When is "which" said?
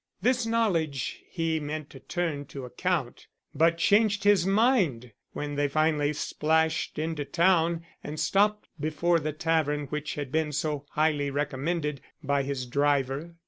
9.89-10.15